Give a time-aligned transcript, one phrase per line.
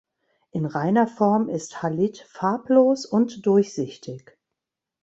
[0.49, 4.35] In reiner Form ist Halit farblos und durchsichtig.